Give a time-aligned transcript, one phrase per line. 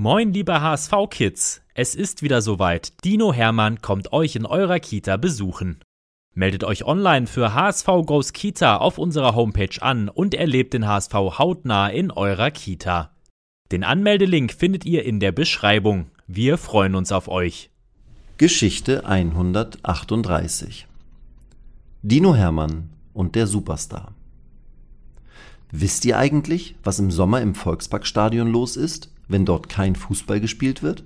[0.00, 1.62] Moin, liebe HSV-Kids!
[1.74, 2.92] Es ist wieder soweit.
[3.04, 5.80] Dino Hermann kommt euch in eurer Kita besuchen.
[6.36, 11.14] Meldet euch online für HSV Goes Kita auf unserer Homepage an und erlebt den HSV
[11.14, 13.10] hautnah in eurer Kita.
[13.72, 16.12] Den Anmeldelink findet ihr in der Beschreibung.
[16.28, 17.68] Wir freuen uns auf euch.
[18.36, 20.86] Geschichte 138
[22.02, 24.14] Dino Hermann und der Superstar
[25.70, 30.82] Wisst ihr eigentlich, was im Sommer im Volksparkstadion los ist, wenn dort kein Fußball gespielt
[30.82, 31.04] wird?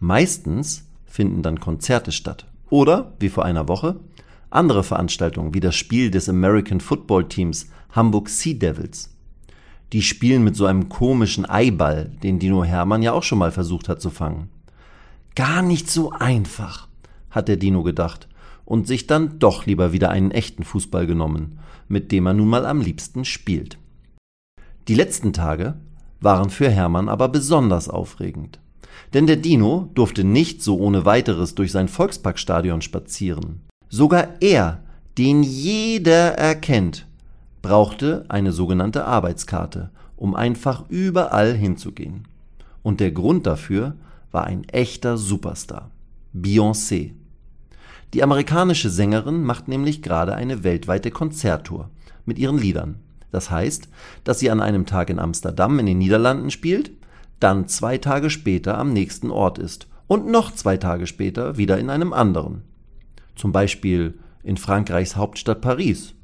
[0.00, 2.46] Meistens finden dann Konzerte statt.
[2.70, 4.00] Oder, wie vor einer Woche,
[4.50, 9.10] andere Veranstaltungen wie das Spiel des American Football Teams Hamburg Sea Devils.
[9.92, 13.88] Die spielen mit so einem komischen Eiball, den Dino Hermann ja auch schon mal versucht
[13.88, 14.48] hat zu fangen.
[15.34, 16.88] Gar nicht so einfach,
[17.30, 18.26] hat der Dino gedacht
[18.66, 22.66] und sich dann doch lieber wieder einen echten Fußball genommen mit dem er nun mal
[22.66, 23.78] am liebsten spielt.
[24.88, 25.74] Die letzten Tage
[26.20, 28.60] waren für Hermann aber besonders aufregend.
[29.14, 33.62] Denn der Dino durfte nicht so ohne weiteres durch sein Volksparkstadion spazieren.
[33.88, 34.82] Sogar er,
[35.18, 37.06] den jeder erkennt,
[37.62, 42.26] brauchte eine sogenannte Arbeitskarte, um einfach überall hinzugehen.
[42.82, 43.96] Und der Grund dafür
[44.32, 45.90] war ein echter Superstar.
[46.34, 47.12] Beyoncé.
[48.14, 51.90] Die amerikanische Sängerin macht nämlich gerade eine weltweite Konzerttour
[52.24, 52.96] mit ihren Liedern.
[53.30, 53.88] Das heißt,
[54.24, 56.92] dass sie an einem Tag in Amsterdam in den Niederlanden spielt,
[57.40, 61.90] dann zwei Tage später am nächsten Ort ist und noch zwei Tage später wieder in
[61.90, 62.62] einem anderen.
[63.34, 66.14] Zum Beispiel in Frankreichs Hauptstadt Paris.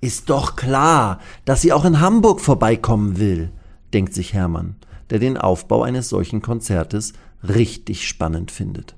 [0.00, 3.50] Ist doch klar, dass sie auch in Hamburg vorbeikommen will,
[3.94, 4.76] denkt sich Hermann,
[5.10, 8.94] der den Aufbau eines solchen Konzertes richtig spannend findet.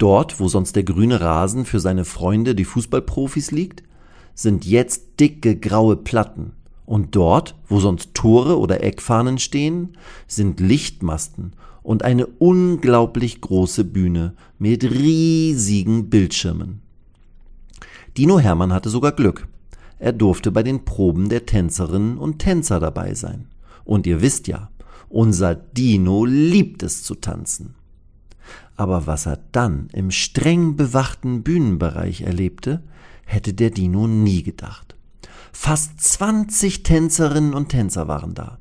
[0.00, 3.82] Dort, wo sonst der grüne Rasen für seine Freunde, die Fußballprofis, liegt,
[4.34, 6.52] sind jetzt dicke graue Platten.
[6.86, 11.52] Und dort, wo sonst Tore oder Eckfahnen stehen, sind Lichtmasten
[11.82, 16.80] und eine unglaublich große Bühne mit riesigen Bildschirmen.
[18.16, 19.48] Dino Hermann hatte sogar Glück.
[19.98, 23.48] Er durfte bei den Proben der Tänzerinnen und Tänzer dabei sein.
[23.84, 24.70] Und ihr wisst ja,
[25.10, 27.74] unser Dino liebt es zu tanzen.
[28.76, 32.82] Aber was er dann im streng bewachten Bühnenbereich erlebte,
[33.24, 34.96] hätte der Dino nie gedacht.
[35.52, 38.58] Fast 20 Tänzerinnen und Tänzer waren da,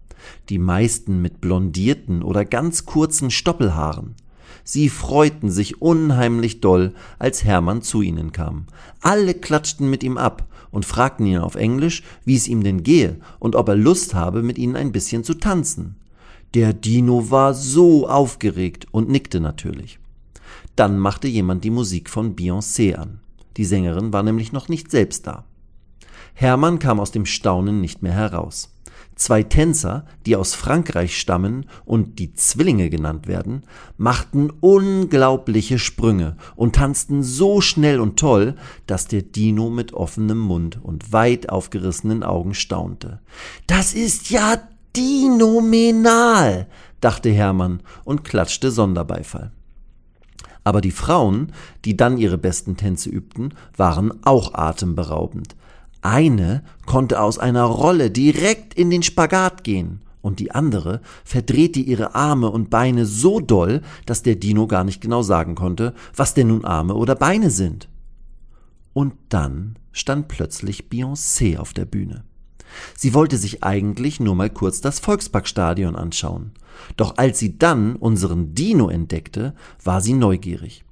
[0.49, 4.16] die meisten mit blondierten oder ganz kurzen Stoppelhaaren.
[4.63, 8.66] Sie freuten sich unheimlich doll, als Hermann zu ihnen kam.
[9.01, 13.17] Alle klatschten mit ihm ab und fragten ihn auf Englisch, wie es ihm denn gehe
[13.39, 15.95] und ob er Lust habe, mit ihnen ein bisschen zu tanzen.
[16.55, 19.99] Der Dino war so aufgeregt und nickte natürlich.
[20.75, 23.19] Dann machte jemand die Musik von Beyoncé an.
[23.57, 25.45] Die Sängerin war nämlich noch nicht selbst da.
[26.33, 28.73] Hermann kam aus dem Staunen nicht mehr heraus.
[29.15, 33.63] Zwei Tänzer, die aus Frankreich stammen und die Zwillinge genannt werden,
[33.97, 38.55] machten unglaubliche Sprünge und tanzten so schnell und toll,
[38.87, 43.19] dass der Dino mit offenem Mund und weit aufgerissenen Augen staunte.
[43.67, 44.61] Das ist ja
[44.95, 46.67] dinomenal,
[47.01, 49.51] dachte Hermann und klatschte Sonderbeifall.
[50.63, 51.53] Aber die Frauen,
[51.85, 55.55] die dann ihre besten Tänze übten, waren auch atemberaubend.
[56.01, 62.16] Eine konnte aus einer Rolle direkt in den Spagat gehen und die andere verdrehte ihre
[62.16, 66.47] Arme und Beine so doll, dass der Dino gar nicht genau sagen konnte, was denn
[66.47, 67.88] nun Arme oder Beine sind.
[68.94, 72.23] Und dann stand plötzlich Beyoncé auf der Bühne.
[73.01, 76.51] Sie wollte sich eigentlich nur mal kurz das Volksparkstadion anschauen.
[76.97, 80.84] Doch als sie dann unseren Dino entdeckte, war sie neugierig.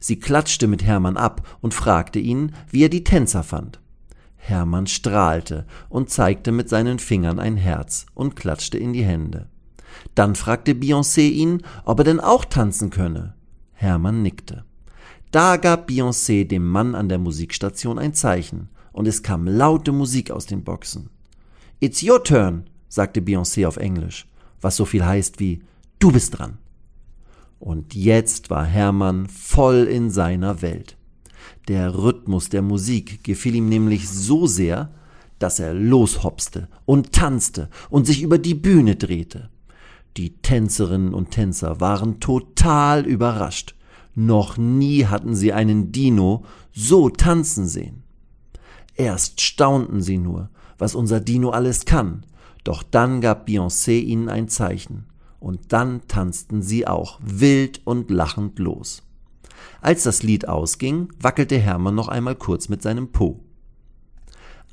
[0.00, 3.78] Sie klatschte mit Hermann ab und fragte ihn, wie er die Tänzer fand.
[4.34, 9.46] Hermann strahlte und zeigte mit seinen Fingern ein Herz und klatschte in die Hände.
[10.16, 13.34] Dann fragte Beyoncé ihn, ob er denn auch tanzen könne.
[13.74, 14.64] Hermann nickte.
[15.30, 20.32] Da gab Beyoncé dem Mann an der Musikstation ein Zeichen, und es kam laute Musik
[20.32, 21.10] aus den Boxen.
[21.80, 24.26] It's your turn, sagte Beyoncé auf Englisch,
[24.60, 25.62] was so viel heißt wie
[26.00, 26.58] Du bist dran.
[27.60, 30.96] Und jetzt war Hermann voll in seiner Welt.
[31.68, 34.90] Der Rhythmus der Musik gefiel ihm nämlich so sehr,
[35.38, 39.48] dass er loshopste und tanzte und sich über die Bühne drehte.
[40.16, 43.76] Die Tänzerinnen und Tänzer waren total überrascht.
[44.16, 48.02] Noch nie hatten sie einen Dino so tanzen sehen.
[48.96, 52.24] Erst staunten sie nur, was unser Dino alles kann,
[52.64, 55.06] doch dann gab Beyoncé ihnen ein Zeichen,
[55.40, 59.02] und dann tanzten sie auch wild und lachend los.
[59.80, 63.40] Als das Lied ausging, wackelte Hermann noch einmal kurz mit seinem Po.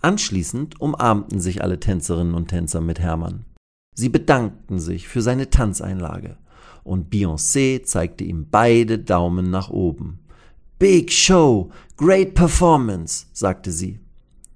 [0.01, 3.45] Anschließend umarmten sich alle Tänzerinnen und Tänzer mit Hermann.
[3.95, 6.37] Sie bedankten sich für seine Tanzeinlage,
[6.83, 10.19] und Beyoncé zeigte ihm beide Daumen nach oben.
[10.77, 13.99] Big Show, great performance, sagte sie.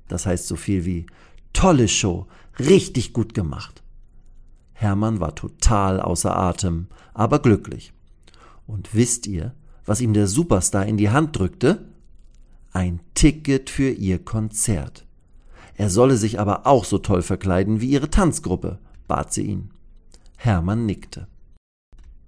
[0.07, 1.05] Das heißt so viel wie
[1.53, 2.27] tolle Show,
[2.59, 3.83] richtig gut gemacht.
[4.73, 7.93] Hermann war total außer Atem, aber glücklich.
[8.65, 9.53] Und wisst ihr,
[9.85, 11.89] was ihm der Superstar in die Hand drückte?
[12.71, 15.05] Ein Ticket für ihr Konzert.
[15.75, 19.71] Er solle sich aber auch so toll verkleiden wie ihre Tanzgruppe, bat sie ihn.
[20.37, 21.27] Hermann nickte.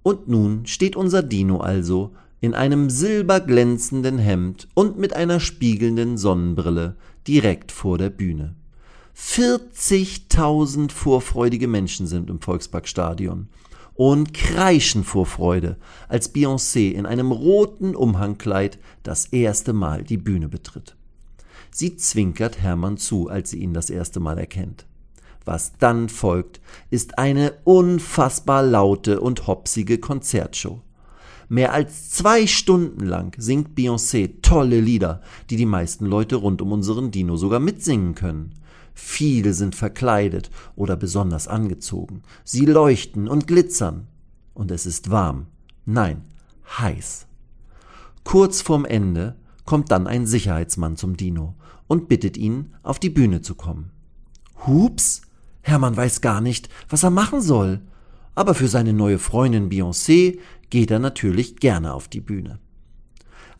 [0.02, 6.96] Und nun steht unser Dino also in einem silberglänzenden Hemd und mit einer spiegelnden Sonnenbrille
[7.28, 8.56] direkt vor der Bühne.
[9.16, 13.48] 40.000 vorfreudige Menschen sind im Volksparkstadion
[13.94, 15.76] und kreischen vor Freude,
[16.08, 20.96] als Beyoncé in einem roten Umhangkleid das erste Mal die Bühne betritt.
[21.70, 24.86] Sie zwinkert Hermann zu, als sie ihn das erste Mal erkennt.
[25.44, 26.60] Was dann folgt,
[26.90, 30.80] ist eine unfassbar laute und hopsige Konzertshow.
[31.48, 35.20] Mehr als zwei Stunden lang singt Beyoncé tolle Lieder,
[35.50, 38.54] die die meisten Leute rund um unseren Dino sogar mitsingen können.
[38.94, 42.22] Viele sind verkleidet oder besonders angezogen.
[42.44, 44.08] Sie leuchten und glitzern.
[44.54, 45.46] Und es ist warm.
[45.86, 46.24] Nein,
[46.78, 47.26] heiß.
[48.24, 51.54] Kurz vorm Ende kommt dann ein Sicherheitsmann zum Dino
[51.86, 53.90] und bittet ihn, auf die Bühne zu kommen.
[54.66, 55.22] Hups,
[55.62, 57.80] Hermann weiß gar nicht, was er machen soll.
[58.34, 60.38] Aber für seine neue Freundin Beyoncé
[60.70, 62.58] geht er natürlich gerne auf die Bühne.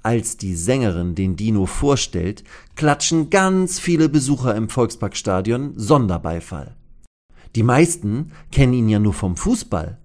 [0.02, 2.43] Als die Sängerin den Dino vorstellt,
[2.75, 6.76] klatschen ganz viele Besucher im Volksparkstadion Sonderbeifall.
[7.54, 9.99] Die meisten kennen ihn ja nur vom Fußball.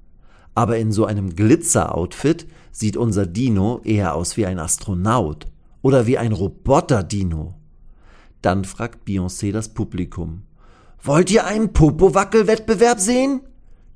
[0.54, 5.48] Aber in so einem Glitzer-Outfit sieht unser Dino eher aus wie ein Astronaut
[5.82, 7.56] oder wie ein Roboter-Dino.
[8.42, 10.44] Dann fragt Beyoncé das Publikum.
[11.02, 13.42] Wollt ihr einen Popo-Wackel-Wettbewerb sehen?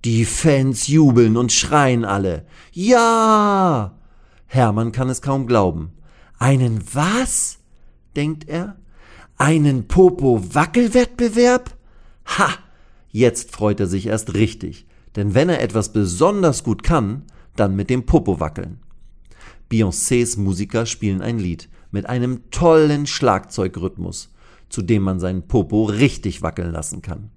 [0.03, 2.45] Die Fans jubeln und schreien alle.
[2.71, 4.00] Ja!
[4.51, 5.94] Hermann kann es kaum glauben.
[6.38, 7.59] Einen was?
[8.15, 8.75] denkt er.
[9.38, 11.77] Einen Popo-Wackel-Wettbewerb?
[12.25, 12.50] Ha!
[13.09, 14.86] Jetzt freut er sich erst richtig.
[15.15, 17.24] Denn wenn er etwas besonders gut kann,
[17.56, 18.80] dann mit dem Popo wackeln.
[19.71, 24.31] Beyoncés Musiker spielen ein Lied mit einem tollen Schlagzeugrhythmus
[24.71, 27.30] zu dem man seinen Popo richtig wackeln lassen kann.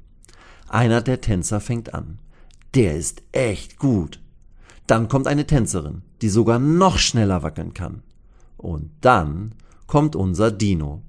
[0.69, 2.19] Einer der Tänzer fängt an.
[2.75, 4.21] Der ist echt gut.
[4.87, 8.03] Dann kommt eine Tänzerin, die sogar noch schneller wackeln kann.
[8.57, 9.53] Und dann
[9.87, 11.03] kommt unser Dino.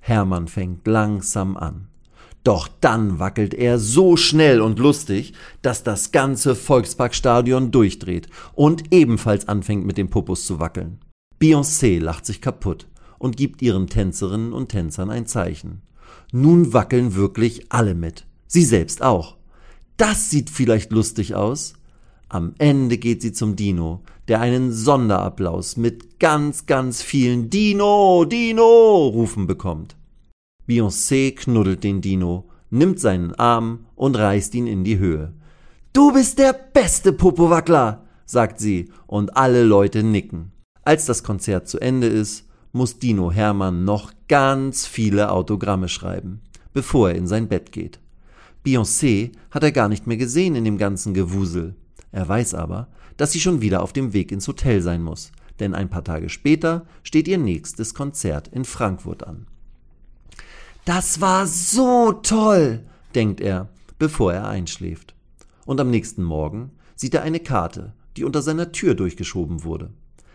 [0.00, 1.88] Hermann fängt langsam an.
[2.44, 5.32] Doch dann wackelt er so schnell und lustig,
[5.62, 10.98] dass das ganze Volksparkstadion durchdreht und ebenfalls anfängt mit dem Popos zu wackeln.
[11.40, 12.88] Beyoncé lacht sich kaputt
[13.18, 15.80] und gibt ihren Tänzerinnen und Tänzern ein Zeichen.
[16.30, 18.26] Nun wackeln wirklich alle mit.
[18.48, 19.38] Sie selbst auch.
[19.96, 21.72] Das sieht vielleicht lustig aus.
[22.32, 29.08] Am Ende geht sie zum Dino, der einen Sonderapplaus mit ganz, ganz vielen Dino, Dino
[29.08, 29.96] Rufen bekommt.
[30.68, 35.32] Beyoncé knuddelt den Dino, nimmt seinen Arm und reißt ihn in die Höhe.
[35.92, 40.52] Du bist der beste Popowackler, sagt sie, und alle Leute nicken.
[40.82, 46.40] Als das Konzert zu Ende ist, muss Dino Hermann noch ganz viele Autogramme schreiben,
[46.72, 48.00] bevor er in sein Bett geht.
[48.64, 51.74] Beyoncé hat er gar nicht mehr gesehen in dem ganzen Gewusel.
[52.12, 55.74] Er weiß aber, dass sie schon wieder auf dem Weg ins Hotel sein muss, denn
[55.74, 59.46] ein paar Tage später steht ihr nächstes Konzert in Frankfurt an.
[60.84, 65.14] Das war so toll, denkt er, bevor er einschläft.
[65.64, 69.90] Und am nächsten Morgen sieht er eine Karte, die unter seiner Tür durchgeschoben wurde.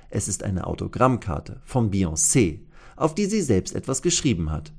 [0.10, 2.60] Es ist eine Autogrammkarte von Beyoncé,
[2.96, 4.72] auf die sie selbst etwas geschrieben hat.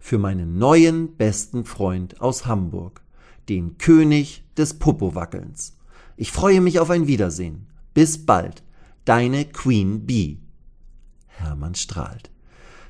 [0.00, 3.02] Für meinen neuen besten Freund aus Hamburg,
[3.48, 5.76] den König des Popowackelns.
[6.16, 7.66] Ich freue mich auf ein Wiedersehen.
[7.94, 8.62] Bis bald.
[9.04, 10.38] Deine Queen Bee.
[11.26, 12.30] Hermann strahlt.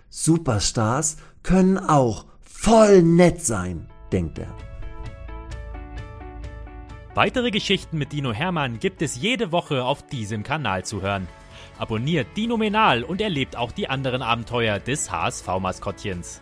[0.09, 4.55] Superstars können auch voll nett sein, denkt er.
[7.15, 11.29] Weitere Geschichten mit Dino Hermann gibt es jede Woche auf diesem Kanal zu hören.
[11.79, 16.41] Abonniert Dinominal und erlebt auch die anderen Abenteuer des HSV-Maskottchens.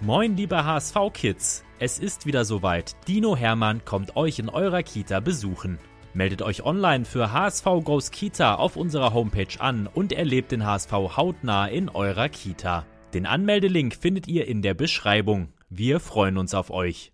[0.00, 1.64] Moin, liebe HSV-Kids!
[1.78, 2.96] Es ist wieder soweit.
[3.06, 5.78] Dino Hermann kommt euch in eurer Kita besuchen.
[6.12, 10.92] Meldet euch online für HSV Goes Kita auf unserer Homepage an und erlebt den HSV
[10.92, 12.84] hautnah in eurer Kita.
[13.14, 15.52] Den Anmeldelink findet ihr in der Beschreibung.
[15.68, 17.12] Wir freuen uns auf euch.